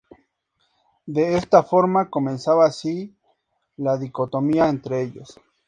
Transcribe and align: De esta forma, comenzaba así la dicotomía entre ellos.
De 1.05 1.37
esta 1.37 1.61
forma, 1.61 2.09
comenzaba 2.09 2.65
así 2.65 3.15
la 3.77 3.99
dicotomía 3.99 4.67
entre 4.67 5.03
ellos. 5.03 5.39